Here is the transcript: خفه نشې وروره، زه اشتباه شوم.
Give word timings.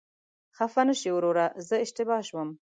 خفه 0.55 0.81
نشې 0.87 1.09
وروره، 1.13 1.45
زه 1.67 1.75
اشتباه 1.83 2.21
شوم. 2.27 2.49